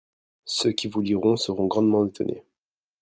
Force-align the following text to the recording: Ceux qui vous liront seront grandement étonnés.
Ceux 0.45 0.71
qui 0.71 0.87
vous 0.87 0.99
liront 1.01 1.35
seront 1.35 1.67
grandement 1.67 2.07
étonnés. 2.07 2.43